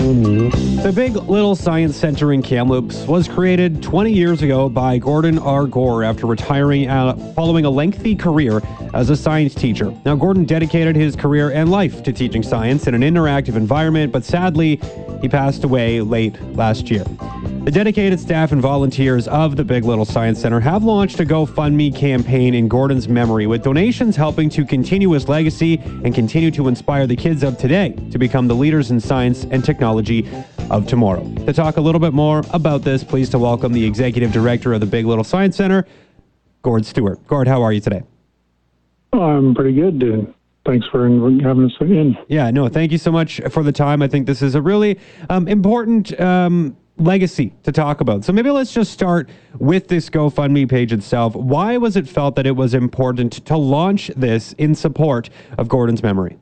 [0.00, 5.66] The Big Little Science Center in Kamloops was created 20 years ago by Gordon R.
[5.66, 6.88] Gore after retiring
[7.34, 8.62] following a lengthy career
[8.94, 9.94] as a science teacher.
[10.06, 14.24] Now, Gordon dedicated his career and life to teaching science in an interactive environment, but
[14.24, 14.80] sadly,
[15.20, 17.04] he passed away late last year.
[17.62, 21.94] The dedicated staff and volunteers of the Big Little Science Center have launched a GoFundMe
[21.94, 27.06] campaign in Gordon's memory, with donations helping to continue his legacy and continue to inspire
[27.06, 30.26] the kids of today to become the leaders in science and technology
[30.70, 31.22] of tomorrow.
[31.44, 34.80] To talk a little bit more about this, pleased to welcome the executive director of
[34.80, 35.86] the Big Little Science Center,
[36.62, 37.24] Gord Stewart.
[37.26, 38.02] Gord, how are you today?
[39.12, 40.32] Oh, I'm pretty good, dude.
[40.64, 42.16] Thanks for having us in.
[42.28, 44.00] Yeah, no, thank you so much for the time.
[44.00, 44.98] I think this is a really
[45.28, 48.24] um, important um, legacy to talk about.
[48.24, 49.28] So maybe let's just start
[49.58, 51.34] with this GoFundMe page itself.
[51.34, 56.02] Why was it felt that it was important to launch this in support of Gordon's
[56.02, 56.36] memory?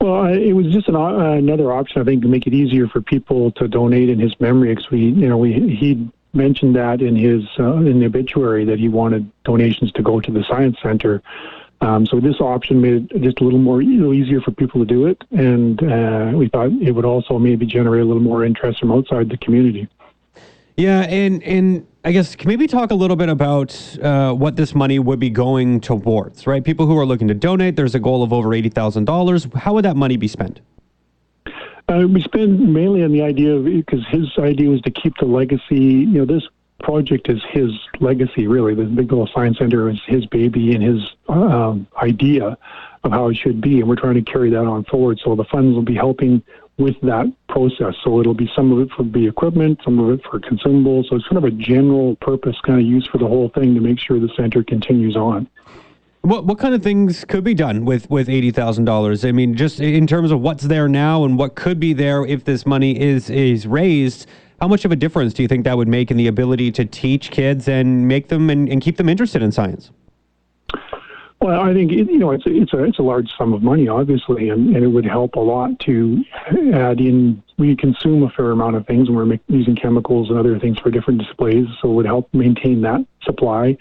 [0.00, 3.00] Well, it was just an, uh, another option, I think, to make it easier for
[3.00, 4.74] people to donate in his memory.
[4.74, 8.78] Because we, you know, we he mentioned that in his uh, in the obituary that
[8.78, 11.22] he wanted donations to go to the science center.
[11.80, 14.80] Um, so this option made it just a little more you know, easier for people
[14.80, 18.44] to do it, and uh, we thought it would also maybe generate a little more
[18.44, 19.88] interest from outside the community.
[20.76, 24.74] Yeah, and and I guess can maybe talk a little bit about uh, what this
[24.74, 26.62] money would be going towards, right?
[26.64, 29.46] People who are looking to donate, there's a goal of over eighty thousand dollars.
[29.54, 30.60] How would that money be spent?
[31.88, 35.24] Uh, we spend mainly on the idea of because his idea was to keep the
[35.24, 35.76] legacy.
[35.76, 36.42] You know, this
[36.82, 38.74] project is his legacy, really.
[38.74, 42.56] The Big Little Science Center is his baby and his um, idea
[43.04, 45.20] of how it should be, and we're trying to carry that on forward.
[45.24, 46.42] So the funds will be helping
[46.78, 47.94] with that process.
[48.04, 51.08] So it'll be some of it for the equipment, some of it for consumables.
[51.08, 53.80] So it's kind of a general purpose kind of use for the whole thing to
[53.80, 55.48] make sure the center continues on.
[56.22, 59.24] What what kind of things could be done with with eighty thousand dollars?
[59.24, 62.44] I mean, just in terms of what's there now and what could be there if
[62.44, 64.26] this money is is raised.
[64.60, 66.84] How much of a difference do you think that would make in the ability to
[66.84, 69.90] teach kids and make them and, and keep them interested in science?
[71.42, 73.86] Well, I think you know it's a, it's a it's a large sum of money,
[73.88, 76.24] obviously, and, and it would help a lot to
[76.72, 77.42] add in.
[77.58, 80.90] We consume a fair amount of things, and we're using chemicals and other things for
[80.90, 83.76] different displays, so it would help maintain that supply.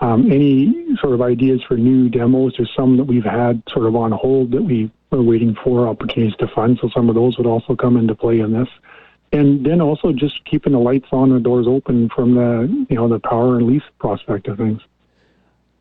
[0.00, 2.54] Um, any sort of ideas for new demos?
[2.56, 6.36] There's some that we've had sort of on hold that we are waiting for opportunities
[6.40, 6.78] to fund.
[6.82, 8.68] So some of those would also come into play in this
[9.32, 13.08] and then also just keeping the lights on, the doors open from the you know
[13.08, 14.80] the power and lease prospect of things.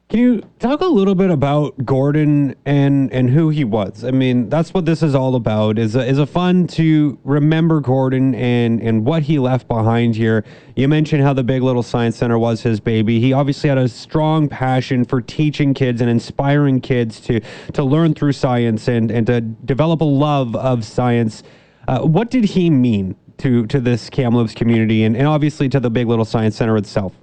[0.10, 4.06] Can you talk a little bit about Gordon and and who he was?
[4.06, 5.78] I mean, that's what this is all about.
[5.78, 10.46] is a, is a fun to remember Gordon and and what he left behind here.
[10.78, 13.20] You mentioned how the Big Little Science Center was his baby.
[13.20, 17.42] He obviously had a strong passion for teaching kids and inspiring kids to
[17.74, 21.44] to learn through science and and to develop a love of science.
[21.90, 25.90] Uh, what did he mean to to this Kamloops community and, and obviously to the
[25.90, 27.14] Big Little Science Center itself?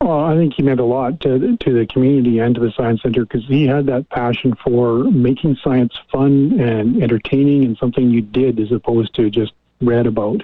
[0.00, 3.00] Well, I think he meant a lot to to the community and to the science
[3.02, 8.20] center because he had that passion for making science fun and entertaining and something you
[8.20, 10.42] did as opposed to just read about.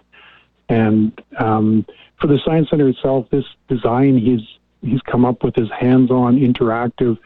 [0.70, 1.84] And um,
[2.18, 4.40] for the science center itself, this design he's
[4.80, 7.18] he's come up with his hands-on, interactive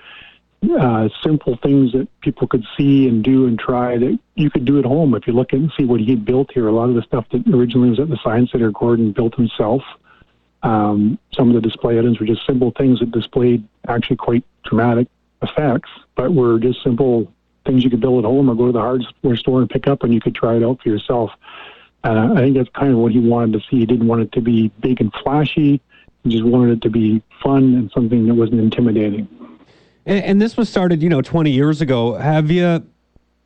[0.72, 4.78] uh, simple things that people could see and do and try that you could do
[4.78, 5.14] at home.
[5.14, 7.46] If you look and see what he built here, a lot of the stuff that
[7.48, 9.82] originally was at the Science Center, Gordon built himself.
[10.62, 15.08] Um, some of the display items were just simple things that displayed actually quite dramatic
[15.42, 17.30] effects, but were just simple
[17.66, 20.02] things you could build at home or go to the hardware store and pick up
[20.02, 21.30] and you could try it out for yourself.
[22.02, 23.78] Uh, I think that's kind of what he wanted to see.
[23.78, 25.80] He didn't want it to be big and flashy.
[26.22, 29.28] He just wanted it to be fun and something that wasn't intimidating.
[30.06, 32.14] And, and this was started, you know, 20 years ago.
[32.14, 32.86] Have you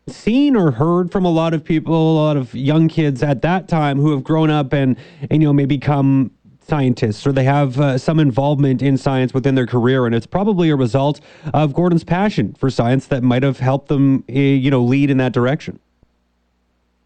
[0.09, 3.69] seen or heard from a lot of people, a lot of young kids at that
[3.69, 4.97] time who have grown up and,
[5.31, 6.31] and you know, may become
[6.69, 10.69] scientists or they have uh, some involvement in science within their career and it's probably
[10.69, 11.19] a result
[11.55, 15.17] of Gordon's passion for science that might have helped them uh, you know lead in
[15.17, 15.81] that direction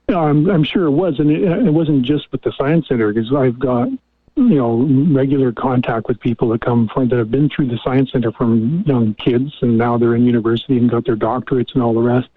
[0.08, 3.32] I'm, I'm sure it was and it, it wasn't just with the science center because
[3.32, 3.88] I've got
[4.36, 4.82] you know,
[5.14, 8.82] regular contact with people that come from that have been through the science center from
[8.86, 12.28] young kids, and now they're in university and got their doctorates and all the rest,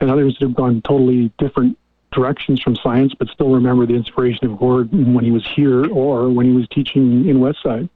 [0.00, 1.78] and others that have gone totally different
[2.12, 6.28] directions from science, but still remember the inspiration of Gordon when he was here or
[6.28, 7.88] when he was teaching in Westsyde.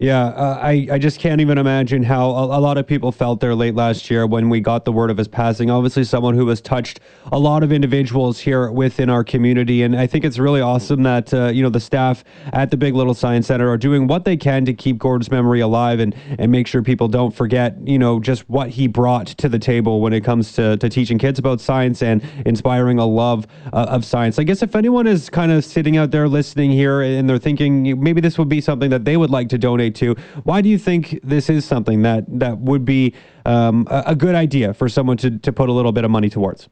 [0.00, 3.38] Yeah, uh, I, I just can't even imagine how a, a, lot of people felt
[3.38, 5.70] there late last year when we got the word of his passing.
[5.70, 7.00] Obviously, someone who has touched
[7.32, 9.82] a lot of individuals here within our community.
[9.82, 12.24] And I think it's really awesome that, uh, you know, the staff
[12.54, 15.60] at the Big Little Science Center are doing what they can to keep Gordon's memory
[15.60, 19.50] alive and, and make sure people don't forget, you know, just what he brought to
[19.50, 23.46] the table when it comes to, to teaching kids about science and inspiring a love
[23.74, 24.38] uh, of science.
[24.38, 28.02] I guess if anyone is kind of sitting out there listening here and they're thinking
[28.02, 30.14] maybe this would be something that they would like to donate to.
[30.44, 33.14] Why do you think this is something that that would be
[33.44, 36.28] um, a, a, good idea for someone to, to put a little bit of money
[36.28, 36.68] towards?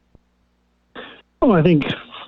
[1.41, 1.85] Well, I think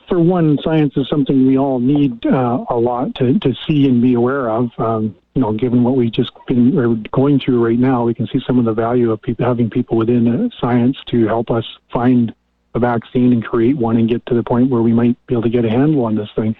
[0.09, 4.03] for one, science is something we all need uh, a lot to, to see and
[4.03, 4.71] be aware of.
[4.79, 8.41] Um, you know, given what we've just been going through right now, we can see
[8.47, 12.35] some of the value of people, having people within uh, science to help us find
[12.75, 15.43] a vaccine and create one and get to the point where we might be able
[15.43, 16.57] to get a handle on this thing.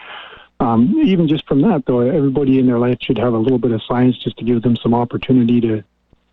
[0.61, 3.73] Um, even just from that, though, everybody in their life should have a little bit
[3.73, 5.83] of science just to give them some opportunity to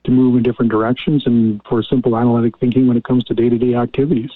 [0.03, 3.49] to move in different directions and for simple analytic thinking when it comes to day
[3.49, 4.29] to day activities.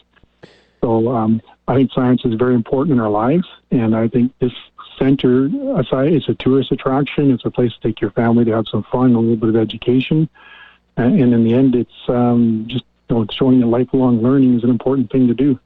[0.82, 4.52] So um, I think science is very important in our lives, and I think this
[4.98, 7.32] center, it's a tourist attraction.
[7.32, 9.56] It's a place to take your family to have some fun, a little bit of
[9.56, 10.30] education,
[10.98, 14.70] and in the end, it's um, just you know, showing that lifelong learning is an
[14.70, 15.60] important thing to do.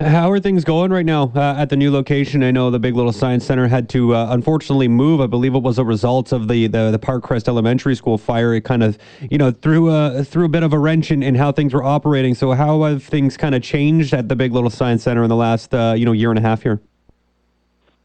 [0.00, 2.44] How are things going right now uh, at the new location?
[2.44, 5.20] I know the Big Little Science Center had to uh, unfortunately move.
[5.20, 8.54] I believe it was a result of the, the, the Parkcrest Elementary School fire.
[8.54, 8.96] It kind of,
[9.28, 11.82] you know, threw a threw a bit of a wrench in, in how things were
[11.82, 12.36] operating.
[12.36, 15.34] So how have things kind of changed at the Big Little Science Center in the
[15.34, 16.80] last uh, you know year and a half here?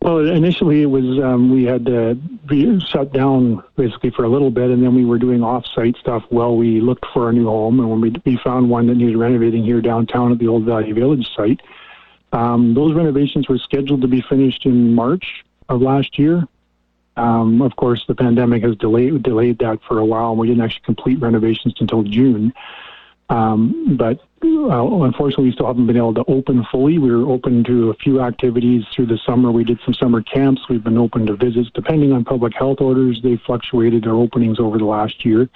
[0.01, 4.49] Well, initially it was um, we had to be shut down basically for a little
[4.49, 7.79] bit, and then we were doing off-site stuff while we looked for a new home.
[7.79, 10.91] And when we we found one that needed renovating here downtown at the old Valley
[10.91, 11.61] Village site
[12.33, 16.43] um, those renovations were scheduled to be finished in March of last year.
[17.15, 20.63] Um, of course, the pandemic has delayed delayed that for a while, and we didn't
[20.63, 22.51] actually complete renovations until June.
[23.29, 26.97] Um, but uh, unfortunately, we still haven't been able to open fully.
[26.97, 29.51] We were open to a few activities through the summer.
[29.51, 30.67] We did some summer camps.
[30.69, 31.69] We've been open to visits.
[31.73, 35.49] Depending on public health orders, they fluctuated our openings over the last year.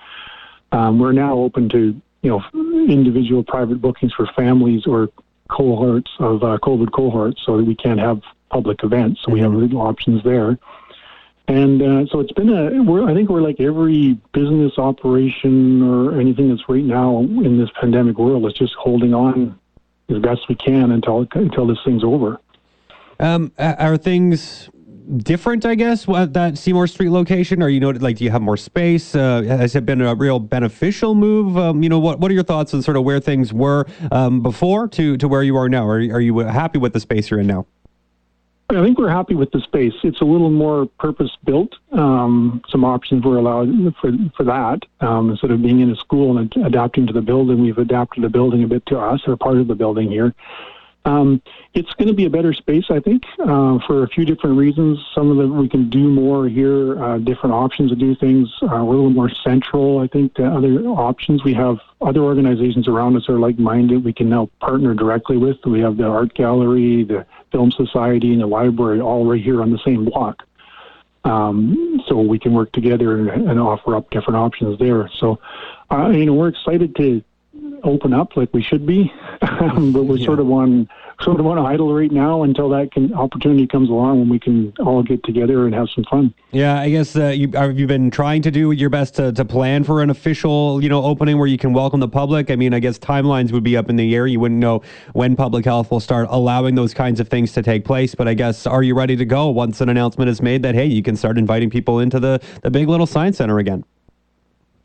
[0.72, 2.44] Um, we're now open to you know
[2.88, 5.10] individual private bookings for families or
[5.50, 9.22] cohorts of uh, COVID cohorts, so that we can't have public events.
[9.22, 9.34] So mm-hmm.
[9.34, 9.62] we have mm-hmm.
[9.62, 10.58] legal options there.
[11.50, 12.84] And uh, so it's been a.
[12.84, 17.70] We're, I think we're like every business operation or anything that's right now in this
[17.80, 19.58] pandemic world is just holding on
[20.10, 22.40] as best we can until until this thing's over.
[23.20, 24.70] Um, are things
[25.18, 27.64] different, I guess, at that Seymour Street location?
[27.64, 29.16] Or you know, like, do you have more space?
[29.16, 31.58] Uh, has it been a real beneficial move?
[31.58, 34.42] Um, you know, what what are your thoughts on sort of where things were um,
[34.42, 35.86] before to to where you are now?
[35.88, 37.66] Are are you happy with the space you're in now?
[38.70, 39.94] I think we're happy with the space.
[40.04, 41.74] It's a little more purpose built.
[41.94, 43.70] Um, some options were allowed
[44.02, 44.80] for for that.
[45.00, 48.24] Um, instead of being in a school and ad- adapting to the building, we've adapted
[48.26, 50.34] the building a bit to us, or part of the building here.
[51.08, 51.42] Um,
[51.74, 55.00] it's going to be a better space, I think, uh, for a few different reasons.
[55.16, 58.50] Some of them we can do more here, uh, different options to do things.
[58.62, 61.46] Uh, we're a little more central, I think, to other options.
[61.46, 64.04] We have other organizations around us that are like-minded.
[64.04, 65.58] We can now partner directly with.
[65.66, 69.72] We have the art gallery, the film society, and the library all right here on
[69.72, 70.44] the same block.
[71.24, 75.10] Um, so we can work together and, and, offer up different options there.
[75.20, 75.40] So,
[75.92, 77.22] uh, you know, we're excited to
[77.84, 80.26] open up like we should be, but we're yeah.
[80.26, 80.88] sort of on
[81.22, 84.72] sort of on idle right now until that can, opportunity comes along when we can
[84.80, 86.34] all get together and have some fun.
[86.52, 89.44] Yeah, I guess uh, you have you been trying to do your best to, to
[89.44, 92.52] plan for an official you know opening where you can welcome the public.
[92.52, 94.28] I mean, I guess timelines would be up in the air.
[94.28, 94.84] You wouldn't know
[95.14, 98.14] when public health will start allowing those kinds of things to take place.
[98.14, 100.86] But I guess are you ready to go once an announcement is made that hey,
[100.86, 103.84] you can start inviting people into the the big little science center again?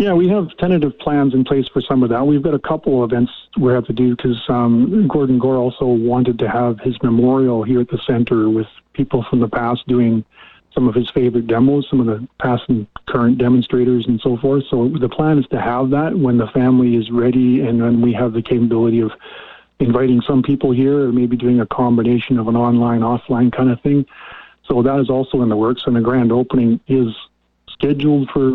[0.02, 2.26] Yeah, we have tentative plans in place for some of that.
[2.26, 6.40] We've got a couple events we have to do because um, Gordon Gore also wanted
[6.40, 10.24] to have his memorial here at the center with people from the past doing
[10.74, 14.64] some of his favorite demos, some of the past and current demonstrators and so forth.
[14.68, 18.12] So the plan is to have that when the family is ready and when we
[18.14, 19.12] have the capability of
[19.78, 23.80] inviting some people here or maybe doing a combination of an online, offline kind of
[23.82, 24.04] thing.
[24.64, 27.14] So that is also in the works, and the grand opening is
[27.82, 28.50] scheduled for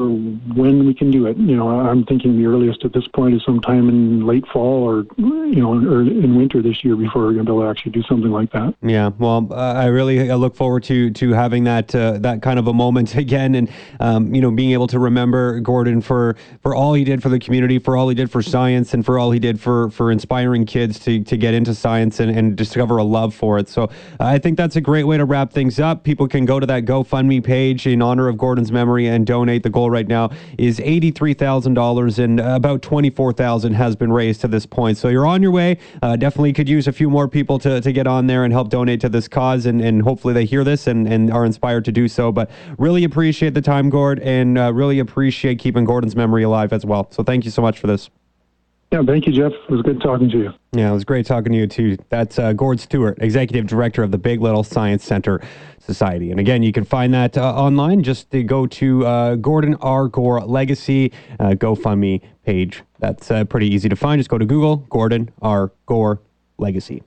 [0.55, 1.38] when we can do it.
[1.38, 5.05] You know, I'm thinking the earliest at this point is sometime in late fall or
[5.17, 7.91] you know, or in winter this year before we're going to be able to actually
[7.91, 8.74] do something like that.
[8.81, 12.67] Yeah, well, uh, I really look forward to to having that uh, that kind of
[12.67, 13.69] a moment again, and
[14.00, 17.39] um, you know, being able to remember Gordon for for all he did for the
[17.39, 20.65] community, for all he did for science, and for all he did for for inspiring
[20.65, 23.67] kids to to get into science and, and discover a love for it.
[23.67, 26.03] So I think that's a great way to wrap things up.
[26.03, 29.64] People can go to that GoFundMe page in honor of Gordon's memory and donate.
[29.64, 34.98] The goal right now is $83,000 and about 24000 has been raised to this point.
[34.98, 35.78] So you're on your way.
[36.02, 38.70] Uh, definitely could use a few more people to, to get on there and help
[38.70, 39.66] donate to this cause.
[39.66, 42.32] And, and hopefully they hear this and, and are inspired to do so.
[42.32, 46.86] But really appreciate the time, Gord, and uh, really appreciate keeping Gordon's memory alive as
[46.86, 47.08] well.
[47.12, 48.10] So thank you so much for this.
[48.91, 49.51] Yeah, thank you, Jeff.
[49.51, 50.53] It was good talking to you.
[50.72, 51.98] Yeah, it was great talking to you too.
[52.10, 55.41] That's uh, Gord Stewart, Executive Director of the Big Little Science Center
[55.79, 56.32] Society.
[56.32, 58.01] And again, you can find that uh, online.
[58.01, 60.08] Just to go to uh, Gordon R.
[60.08, 62.84] Gore Legacy uh, GoFundMe page.
[63.00, 64.20] That's uh, pretty easy to find.
[64.20, 65.72] Just go to Google, Gordon R.
[65.86, 66.22] Gore
[66.58, 67.03] Legacy.